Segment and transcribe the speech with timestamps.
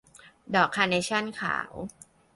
[0.55, 1.71] ดอกคาร์เนชั่นขาว